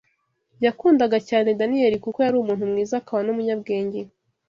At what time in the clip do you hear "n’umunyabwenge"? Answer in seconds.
3.23-3.99